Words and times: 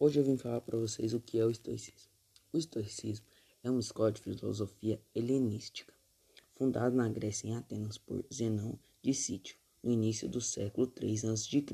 Hoje 0.00 0.20
eu 0.20 0.24
vim 0.24 0.36
falar 0.36 0.60
para 0.60 0.78
vocês 0.78 1.12
o 1.12 1.18
que 1.18 1.40
é 1.40 1.44
o 1.44 1.50
estoicismo. 1.50 2.08
O 2.52 2.56
estoicismo 2.56 3.26
é 3.64 3.68
uma 3.68 3.80
escola 3.80 4.12
de 4.12 4.20
filosofia 4.20 5.02
helenística, 5.12 5.92
fundada 6.54 6.94
na 6.94 7.08
Grécia 7.08 7.48
em 7.48 7.56
Atenas 7.56 7.98
por 7.98 8.24
Zenão 8.32 8.78
de 9.02 9.12
Sítio, 9.12 9.56
no 9.82 9.90
início 9.90 10.28
do 10.28 10.40
século 10.40 10.88
III 11.02 11.30
a.C. 11.30 11.64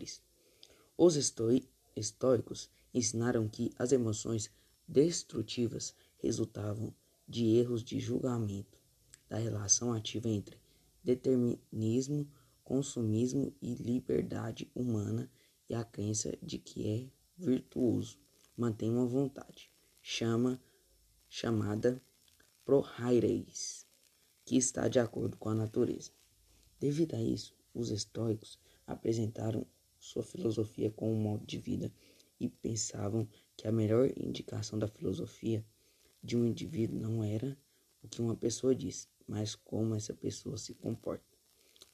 Os 0.97 1.17
estoi 1.17 1.69
estoicos 1.95 2.71
ensinaram 2.95 3.47
que 3.47 3.71
as 3.79 3.93
emoções 3.93 4.51
destrutivas 4.89 5.95
resultavam 6.17 6.95
de 7.29 7.45
erros 7.57 7.85
de 7.85 8.01
julgamento 8.01 8.79
da 9.29 9.37
relação 9.37 9.93
ativa 9.93 10.31
entre 10.31 10.59
determinismo, 11.03 12.27
consumismo 12.63 13.55
e 13.61 13.75
liberdade 13.75 14.67
humana 14.75 15.31
e 15.69 15.75
a 15.75 15.85
crença 15.85 16.35
de 16.43 16.57
que 16.57 16.89
é 16.89 17.24
virtuoso 17.37 18.17
mantém 18.57 18.91
uma 18.91 19.07
vontade, 19.07 19.69
chama 20.01 20.61
chamada 21.29 22.01
prohaireis, 22.65 23.85
que 24.45 24.57
está 24.57 24.87
de 24.87 25.01
acordo 25.01 25.37
com 25.37 25.49
a 25.49 25.55
natureza. 25.55 26.13
Devido 26.79 27.15
a 27.15 27.21
isso, 27.21 27.57
os 27.75 27.91
estoicos 27.91 28.59
apresentaram 28.87 29.67
sua 29.99 30.23
filosofia 30.23 30.91
como 30.93 31.13
um 31.13 31.21
modo 31.21 31.45
de 31.45 31.59
vida 31.59 31.93
e 32.39 32.49
pensavam 32.49 33.29
que 33.57 33.67
a 33.67 33.73
melhor 33.73 34.13
indicação 34.17 34.79
da 34.79 34.87
filosofia 34.87 35.65
de 36.23 36.37
um 36.37 36.45
indivíduo 36.45 37.01
não 37.01 37.25
era 37.25 37.59
o 38.01 38.09
que 38.09 38.23
uma 38.23 38.37
pessoa 38.37 38.75
diz, 38.75 39.09
mas 39.27 39.57
como 39.57 39.95
essa 39.97 40.15
pessoa 40.15 40.57
se 40.57 40.73
comporta. 40.75 41.25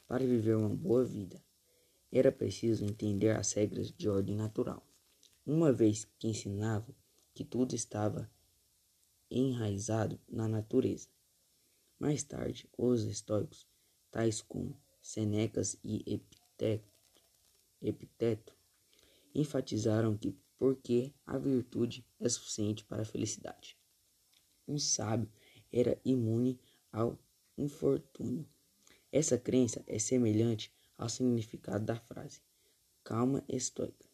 Para 0.07 0.27
viver 0.27 0.57
uma 0.57 0.68
boa 0.68 1.04
vida, 1.04 1.43
era 2.12 2.30
preciso 2.30 2.84
entender 2.84 3.30
as 3.30 3.52
regras 3.52 3.91
de 3.91 4.09
ordem 4.09 4.37
natural 4.37 4.90
uma 5.45 5.73
vez 5.73 6.07
que 6.19 6.29
ensinavam 6.29 6.95
que 7.35 7.45
tudo 7.45 7.75
estava 7.75 8.30
enraizado 9.30 10.21
na 10.29 10.49
natureza. 10.49 11.09
Mais 11.99 12.23
tarde, 12.23 12.69
os 12.77 13.05
estoicos, 13.05 13.66
tais 14.10 14.41
como 14.41 14.80
Senecas 15.01 15.79
e 15.85 16.02
Epiteto, 16.07 16.93
Epiteto 17.80 18.55
enfatizaram 19.35 20.16
que 20.16 20.37
porque 20.59 21.15
a 21.24 21.38
virtude 21.38 22.07
é 22.19 22.29
suficiente 22.29 22.85
para 22.85 23.02
a 23.02 23.07
felicidade. 23.07 23.79
Um 24.69 24.79
sábio 24.79 25.30
era 25.73 25.99
imune 26.04 26.60
ao 26.93 27.19
infortúnio. 27.57 28.47
Essa 29.10 29.38
crença 29.38 29.82
é 29.87 29.99
semelhante 29.99 30.73
ao 30.99 31.09
significado 31.09 31.85
da 31.85 31.97
frase 31.97 32.43
calma 33.02 33.43
estoica. 33.49 34.10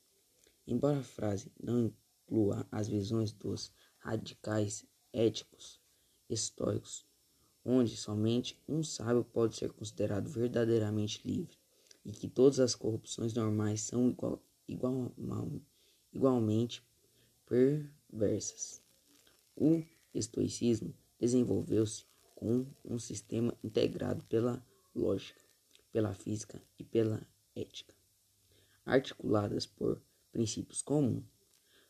Embora 0.66 0.98
a 0.98 1.04
frase 1.04 1.52
não 1.62 1.92
inclua 2.26 2.66
as 2.72 2.88
visões 2.88 3.32
dos 3.32 3.72
radicais 3.98 4.84
éticos 5.12 5.80
estoicos, 6.28 7.06
onde 7.64 7.96
somente 7.96 8.60
um 8.68 8.82
sábio 8.82 9.24
pode 9.24 9.56
ser 9.56 9.72
considerado 9.72 10.28
verdadeiramente 10.28 11.20
livre 11.24 11.56
e 12.04 12.12
que 12.12 12.28
todas 12.28 12.60
as 12.60 12.74
corrupções 12.74 13.34
normais 13.34 13.80
são 13.82 14.08
igual, 14.10 14.42
igual, 14.66 15.12
igualmente 16.12 16.84
perversas. 17.46 18.82
O 19.56 19.82
estoicismo 20.14 20.94
desenvolveu-se 21.18 22.04
com 22.34 22.66
um 22.84 22.98
sistema 22.98 23.56
integrado 23.64 24.22
pela 24.24 24.64
lógica, 24.94 25.40
pela 25.90 26.12
física 26.12 26.62
e 26.78 26.84
pela 26.84 27.26
ética, 27.54 27.94
articuladas 28.84 29.66
por 29.66 30.02
princípios 30.36 30.82
comuns. 30.82 31.24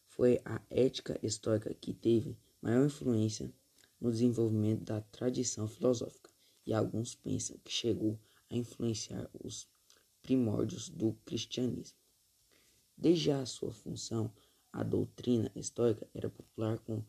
Foi 0.07 0.41
a 0.45 0.63
ética 0.71 1.19
estoica 1.21 1.75
que 1.75 1.93
teve 1.93 2.39
maior 2.63 2.87
influência 2.87 3.53
no 4.01 4.09
desenvolvimento 4.09 4.85
da 4.85 5.01
tradição 5.01 5.67
filosófica, 5.67 6.31
e 6.65 6.73
alguns 6.73 7.13
pensam 7.13 7.59
que 7.65 7.73
chegou 7.73 8.17
a 8.49 8.55
influenciar 8.55 9.29
os 9.43 9.69
primórdios 10.23 10.89
do 10.89 11.13
cristianismo. 11.25 11.99
Desde 12.97 13.33
a 13.33 13.45
sua 13.45 13.73
função, 13.73 14.33
a 14.73 14.85
doutrina 14.85 15.51
estoica 15.57 16.07
era 16.15 16.31
popular 16.31 16.79
com 16.79 17.03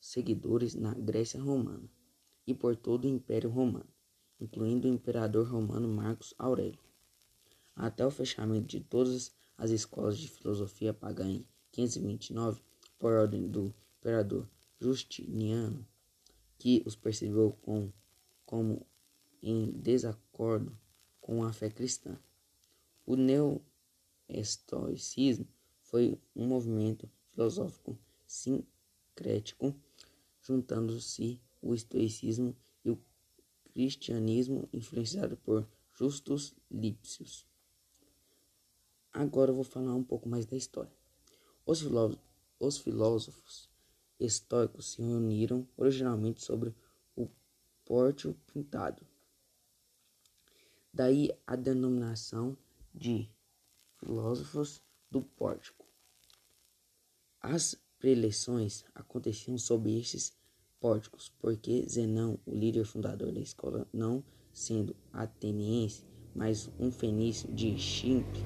seguidores 0.00 0.74
na 0.74 0.94
Grécia 0.94 1.40
Romana 1.40 1.86
e 2.46 2.54
por 2.54 2.76
todo 2.76 3.04
o 3.04 3.08
Império 3.08 3.50
Romano, 3.50 3.88
incluindo 4.40 4.88
o 4.88 4.90
imperador 4.90 5.46
romano 5.46 5.86
Marcos 5.86 6.32
Aurélio. 6.38 6.80
Até 7.76 8.06
o 8.06 8.10
fechamento 8.10 8.66
de 8.66 8.80
todas 8.80 9.34
as 9.56 9.70
escolas 9.70 10.18
de 10.18 10.28
filosofia 10.28 10.92
pagã 10.92 11.28
em 11.28 11.46
529, 11.70 12.60
por 12.98 13.12
ordem 13.12 13.48
do 13.48 13.72
imperador 13.98 14.48
Justiniano, 14.80 15.86
que 16.58 16.82
os 16.84 16.96
percebeu 16.96 17.52
com, 17.62 17.92
como 18.44 18.84
em 19.42 19.70
desacordo 19.72 20.76
com 21.20 21.44
a 21.44 21.52
fé 21.52 21.70
cristã. 21.70 22.18
O 23.06 23.14
neoestoicismo 23.16 25.46
foi 25.80 26.18
um 26.34 26.46
movimento 26.46 27.08
filosófico 27.32 27.98
sincrético, 28.26 29.74
juntando-se 30.40 31.40
o 31.60 31.74
estoicismo 31.74 32.56
e 32.84 32.90
o 32.90 32.98
cristianismo 33.72 34.68
influenciado 34.72 35.36
por 35.36 35.68
Justus 35.94 36.54
Lipsius. 36.70 37.51
Agora 39.12 39.50
eu 39.50 39.54
vou 39.54 39.64
falar 39.64 39.94
um 39.94 40.02
pouco 40.02 40.28
mais 40.28 40.46
da 40.46 40.56
história. 40.56 40.92
Os, 41.66 41.80
filó 41.80 42.14
os 42.58 42.78
filósofos 42.78 43.68
estoicos 44.18 44.92
se 44.92 45.02
reuniram 45.02 45.68
originalmente 45.76 46.42
sobre 46.42 46.74
o 47.14 47.28
pórtico 47.84 48.34
pintado. 48.52 49.06
Daí 50.92 51.30
a 51.46 51.56
denominação 51.56 52.56
de 52.94 53.28
filósofos 53.98 54.82
do 55.10 55.20
pórtico. 55.22 55.84
As 57.40 57.76
preleções 57.98 58.84
aconteciam 58.94 59.58
sob 59.58 59.94
estes 59.98 60.32
pórticos, 60.80 61.32
porque 61.38 61.86
Zenão, 61.88 62.38
o 62.46 62.54
líder 62.54 62.84
fundador 62.84 63.30
da 63.30 63.40
escola, 63.40 63.86
não 63.92 64.24
sendo 64.52 64.96
ateniense, 65.12 66.04
mas 66.34 66.70
um 66.78 66.90
fenício 66.90 67.52
de 67.52 67.78
Chipre, 67.78 68.42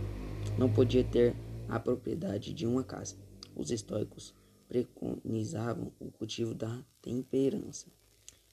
não 0.58 0.72
podia 0.72 1.04
ter 1.04 1.34
a 1.68 1.78
propriedade 1.78 2.52
de 2.52 2.66
uma 2.66 2.84
casa. 2.84 3.16
Os 3.54 3.70
estoicos 3.70 4.34
preconizavam 4.68 5.92
o 5.98 6.10
cultivo 6.10 6.54
da 6.54 6.84
temperança, 7.00 7.86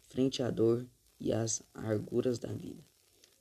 frente 0.07 0.41
à 0.41 0.49
dor 0.49 0.87
e 1.19 1.33
às 1.33 1.63
arguras 1.73 2.39
da 2.39 2.53
vida. 2.53 2.83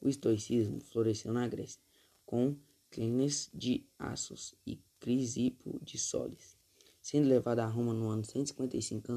O 0.00 0.08
estoicismo 0.08 0.80
floresceu 0.80 1.32
na 1.32 1.46
Grécia, 1.46 1.80
com 2.24 2.56
Clênis 2.90 3.50
de 3.54 3.86
Assos 3.98 4.54
e 4.66 4.80
Crisipo 4.98 5.80
de 5.82 5.98
Solis, 5.98 6.56
sendo 7.00 7.28
levado 7.28 7.60
a 7.60 7.66
Roma 7.66 7.94
no 7.94 8.08
ano 8.08 8.24
155 8.24 9.12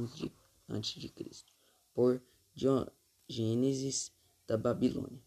a.C. 0.68 1.14
por 1.94 2.22
Diogênesis 2.54 4.12
da 4.48 4.58
Babilônia. 4.58 5.22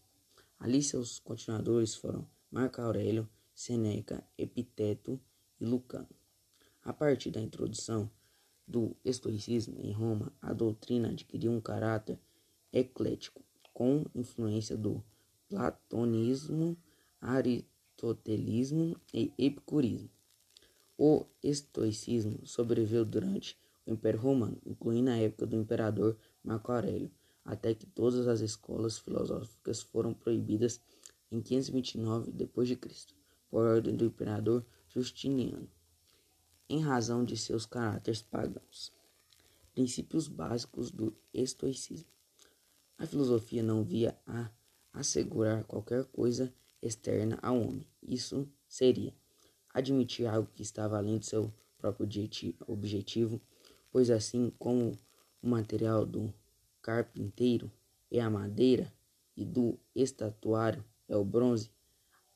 Ali 0.59 0.83
seus 0.83 1.19
continuadores 1.19 1.95
foram 1.95 2.27
Marco 2.51 2.81
Aurélio, 2.81 3.29
Seneca, 3.59 4.23
Epiteto 4.37 5.19
e 5.59 5.65
Lucano. 5.65 6.07
A 6.81 6.93
partir 6.93 7.29
da 7.29 7.41
introdução 7.41 8.09
do 8.65 8.95
estoicismo 9.03 9.81
em 9.81 9.91
Roma, 9.91 10.31
a 10.41 10.53
doutrina 10.53 11.09
adquiriu 11.09 11.51
um 11.51 11.59
caráter 11.59 12.17
eclético, 12.71 13.43
com 13.73 14.05
influência 14.15 14.77
do 14.77 15.03
platonismo, 15.49 16.77
aristotelismo 17.19 18.95
e 19.13 19.33
epicurismo. 19.37 20.09
O 20.97 21.25
estoicismo 21.43 22.47
sobreviveu 22.47 23.03
durante 23.03 23.57
o 23.85 23.91
Império 23.91 24.21
Romano, 24.21 24.57
incluindo 24.65 25.09
a 25.09 25.17
época 25.17 25.45
do 25.45 25.57
imperador 25.57 26.17
Marco 26.41 26.71
Aurélio, 26.71 27.11
até 27.43 27.75
que 27.75 27.85
todas 27.85 28.25
as 28.25 28.39
escolas 28.39 28.97
filosóficas 28.97 29.81
foram 29.81 30.13
proibidas 30.13 30.79
em 31.29 31.41
529 31.41 32.31
d.C 32.31 33.18
por 33.49 33.65
ordem 33.65 33.95
do 33.95 34.05
imperador 34.05 34.65
Justiniano, 34.87 35.69
em 36.69 36.81
razão 36.81 37.23
de 37.25 37.35
seus 37.35 37.65
caráteres 37.65 38.21
pagãos. 38.21 38.93
Princípios 39.73 40.27
básicos 40.27 40.91
do 40.91 41.15
estoicismo. 41.33 42.09
A 42.97 43.05
filosofia 43.05 43.63
não 43.63 43.83
via 43.83 44.17
a 44.25 44.51
assegurar 44.93 45.63
qualquer 45.63 46.05
coisa 46.05 46.53
externa 46.81 47.39
ao 47.41 47.59
homem. 47.59 47.87
Isso 48.01 48.47
seria 48.67 49.13
admitir 49.73 50.27
algo 50.27 50.49
que 50.53 50.61
estava 50.61 50.97
além 50.97 51.17
do 51.17 51.25
seu 51.25 51.53
próprio 51.77 52.07
objetivo, 52.67 53.41
pois 53.91 54.09
assim 54.09 54.51
como 54.59 54.97
o 55.41 55.47
material 55.47 56.05
do 56.05 56.33
carpinteiro 56.81 57.71
é 58.11 58.19
a 58.19 58.29
madeira 58.29 58.91
e 59.35 59.45
do 59.45 59.79
estatuário 59.95 60.83
é 61.07 61.15
o 61.15 61.23
bronze, 61.23 61.71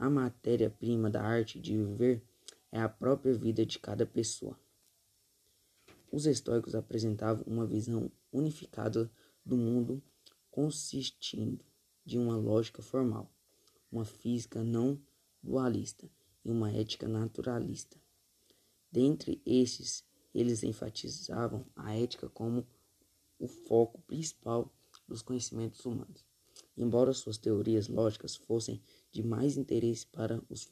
a 0.03 0.09
matéria-prima 0.09 1.09
da 1.09 1.23
arte 1.23 1.57
de 1.57 1.77
viver 1.77 2.21
é 2.69 2.81
a 2.81 2.89
própria 2.89 3.33
vida 3.33 3.65
de 3.65 3.79
cada 3.79 4.05
pessoa. 4.05 4.59
Os 6.11 6.25
estoicos 6.25 6.75
apresentavam 6.75 7.45
uma 7.47 7.65
visão 7.65 8.11
unificada 8.29 9.09
do 9.45 9.55
mundo 9.55 10.03
consistindo 10.51 11.63
de 12.03 12.19
uma 12.19 12.35
lógica 12.35 12.81
formal, 12.81 13.31
uma 13.89 14.03
física 14.03 14.61
não 14.61 15.01
dualista 15.41 16.11
e 16.43 16.51
uma 16.51 16.69
ética 16.69 17.07
naturalista. 17.07 17.97
Dentre 18.91 19.41
estes, 19.45 20.03
eles 20.35 20.63
enfatizavam 20.63 21.65
a 21.77 21.95
ética 21.95 22.27
como 22.27 22.67
o 23.39 23.47
foco 23.47 24.01
principal 24.01 24.69
dos 25.07 25.21
conhecimentos 25.21 25.85
humanos. 25.85 26.25
Embora 26.75 27.13
suas 27.13 27.37
teorias 27.37 27.87
lógicas 27.87 28.35
fossem 28.35 28.81
de 29.13 29.23
mais 29.23 29.55
interesse 29.55 30.07
para 30.07 30.43
os 30.49 30.67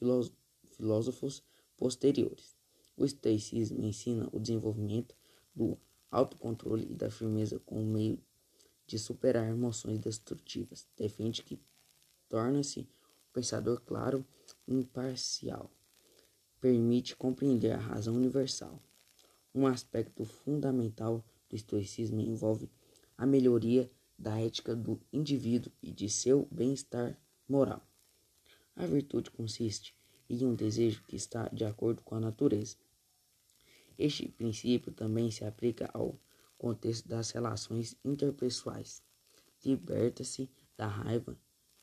filósofos 0.76 1.42
posteriores, 1.76 2.56
o 2.96 3.04
estoicismo 3.04 3.82
ensina 3.84 4.28
o 4.32 4.40
desenvolvimento 4.40 5.14
do 5.54 5.78
autocontrole 6.10 6.88
e 6.90 6.94
da 6.94 7.08
firmeza 7.08 7.60
como 7.60 7.82
meio 7.84 8.18
de 8.86 8.98
superar 8.98 9.48
emoções 9.48 10.00
destrutivas. 10.00 10.86
Defende 10.96 11.42
que 11.42 11.58
torna-se 12.28 12.80
o 12.80 13.32
pensador 13.32 13.80
claro 13.80 14.26
e 14.66 14.74
imparcial. 14.74 15.70
Permite 16.60 17.16
compreender 17.16 17.72
a 17.72 17.78
razão 17.78 18.14
universal. 18.16 18.82
Um 19.54 19.66
aspecto 19.66 20.24
fundamental 20.24 21.24
do 21.48 21.54
estoicismo 21.56 22.20
envolve 22.20 22.68
a 23.16 23.24
melhoria 23.24 23.90
da 24.18 24.40
ética 24.40 24.74
do 24.74 25.00
indivíduo 25.12 25.72
e 25.80 25.92
de 25.92 26.08
seu 26.08 26.48
bem-estar 26.50 27.18
moral. 27.48 27.91
A 28.74 28.86
virtude 28.86 29.30
consiste 29.30 29.94
em 30.28 30.44
um 30.44 30.54
desejo 30.54 31.04
que 31.04 31.14
está 31.14 31.48
de 31.48 31.64
acordo 31.64 32.02
com 32.02 32.14
a 32.14 32.20
natureza. 32.20 32.76
Este 33.98 34.28
princípio 34.28 34.92
também 34.92 35.30
se 35.30 35.44
aplica 35.44 35.90
ao 35.92 36.18
contexto 36.56 37.06
das 37.08 37.30
relações 37.30 37.96
interpessoais. 38.04 39.02
Liberta-se 39.64 40.50
da 40.76 40.86
raiva, 40.86 41.38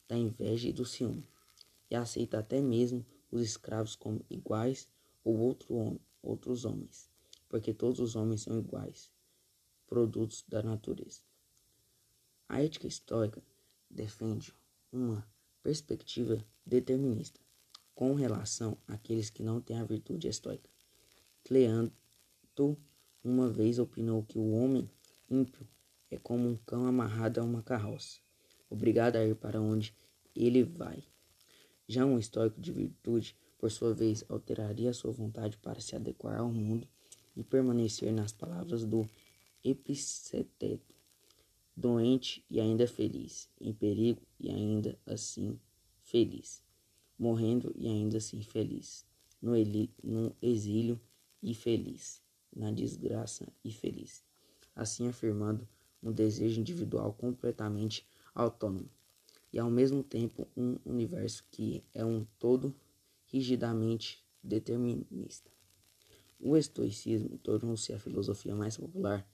da 0.07 0.17
inveja 0.17 0.67
e 0.67 0.73
do 0.73 0.85
ciúme, 0.85 1.27
e 1.89 1.95
aceita 1.95 2.39
até 2.39 2.61
mesmo 2.61 3.05
os 3.31 3.41
escravos 3.41 3.95
como 3.95 4.25
iguais 4.29 4.87
ou 5.23 5.37
outro 5.37 5.99
outros 6.21 6.65
homens, 6.65 7.09
porque 7.47 7.73
todos 7.73 7.99
os 7.99 8.15
homens 8.15 8.41
são 8.41 8.59
iguais, 8.59 9.09
produtos 9.87 10.43
da 10.47 10.61
natureza. 10.61 11.21
A 12.47 12.61
ética 12.61 12.87
estoica 12.87 13.41
defende 13.89 14.53
uma 14.91 15.25
perspectiva 15.61 16.43
determinista 16.65 17.39
com 17.93 18.13
relação 18.13 18.77
àqueles 18.87 19.29
que 19.29 19.43
não 19.43 19.59
têm 19.59 19.77
a 19.77 19.83
virtude 19.83 20.27
estoica. 20.27 20.69
Cleanto 21.43 22.77
uma 23.23 23.49
vez 23.49 23.79
opinou 23.79 24.23
que 24.23 24.37
o 24.37 24.51
homem 24.51 24.89
ímpio 25.29 25.67
é 26.09 26.17
como 26.17 26.47
um 26.47 26.55
cão 26.55 26.85
amarrado 26.85 27.39
a 27.39 27.43
uma 27.43 27.61
carroça, 27.61 28.19
obrigado 28.69 29.17
a 29.17 29.25
ir 29.25 29.35
para 29.35 29.61
onde 29.61 29.93
ele 30.35 30.63
vai. 30.63 31.03
Já 31.87 32.05
um 32.05 32.17
estoico 32.17 32.61
de 32.61 32.71
virtude, 32.71 33.35
por 33.57 33.69
sua 33.69 33.93
vez, 33.93 34.23
alteraria 34.29 34.93
sua 34.93 35.11
vontade 35.11 35.57
para 35.57 35.81
se 35.81 35.95
adequar 35.95 36.39
ao 36.39 36.51
mundo 36.51 36.87
e 37.35 37.43
permanecer 37.43 38.13
nas 38.13 38.31
palavras 38.31 38.85
do 38.85 39.09
Epiceteto, 39.63 40.95
doente 41.79 42.43
e 42.49 42.59
ainda 42.59 42.85
feliz, 42.85 43.49
em 43.59 43.73
perigo 43.73 44.21
e 44.39 44.49
ainda 44.49 44.99
assim 45.05 45.57
feliz, 46.01 46.61
morrendo 47.17 47.73
e 47.77 47.87
ainda 47.87 48.17
assim 48.17 48.41
feliz, 48.41 49.05
no, 49.41 49.53
no 50.03 50.35
exílio 50.41 50.99
e 51.41 51.53
feliz 51.53 52.21
na 52.53 52.71
desgraça 52.71 53.47
e 53.63 53.71
feliz, 53.71 54.23
assim 54.75 55.07
afirmando 55.07 55.67
um 56.03 56.11
desejo 56.11 56.59
individual 56.59 57.13
completamente 57.13 58.05
autônomo 58.33 58.89
e 59.53 59.59
ao 59.59 59.69
mesmo 59.69 60.03
tempo 60.03 60.47
um 60.57 60.77
universo 60.85 61.45
que 61.49 61.83
é 61.93 62.03
um 62.03 62.25
todo 62.37 62.75
rigidamente 63.25 64.23
determinista. 64.43 65.49
O 66.39 66.55
estoicismo 66.57 67.37
tornou-se 67.37 67.93
a 67.93 67.99
filosofia 67.99 68.55
mais 68.55 68.77
popular 68.77 69.27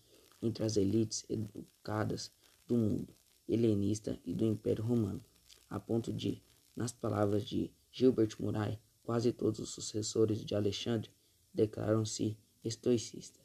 entre 0.46 0.64
as 0.64 0.78
elites 0.78 1.26
educadas 1.30 2.32
do 2.68 2.76
mundo 2.78 3.16
helenista 3.48 4.20
e 4.26 4.34
do 4.34 4.46
Império 4.46 4.84
Romano, 4.84 5.24
a 5.70 5.80
ponto 5.80 6.12
de, 6.12 6.42
nas 6.76 6.92
palavras 6.92 7.44
de 7.46 7.72
Gilbert 7.92 8.36
Murray, 8.40 8.80
quase 9.04 9.32
todos 9.32 9.60
os 9.60 9.70
sucessores 9.70 10.44
de 10.44 10.56
Alexandre 10.56 11.12
declaram-se 11.54 12.38
estoicistas. 12.64 13.45